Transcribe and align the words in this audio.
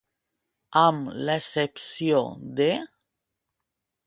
Amb 0.81 1.11
l'excepció 1.27 2.23
de. 2.63 2.71